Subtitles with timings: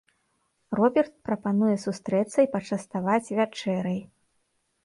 [0.79, 4.01] Роберт прапануе сустрэцца і пачаставаць вячэрай.